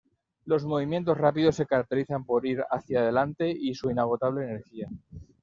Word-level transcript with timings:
Los 0.45 0.63
movimientos 0.65 1.15
rápidos 1.15 1.55
se 1.57 1.67
caracterizan 1.67 2.25
por 2.25 2.43
ir 2.47 2.59
hacia 2.71 3.03
delante 3.03 3.51
y 3.51 3.75
su 3.75 3.91
inagotable 3.91 4.45
energía. 4.45 4.87